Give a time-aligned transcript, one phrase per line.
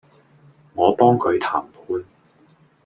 [0.73, 2.03] 我幫佢談判